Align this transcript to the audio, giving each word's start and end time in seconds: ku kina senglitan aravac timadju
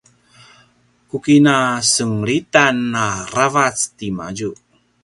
ku 1.09 1.17
kina 1.25 1.55
senglitan 1.93 2.77
aravac 3.09 3.77
timadju 3.97 4.51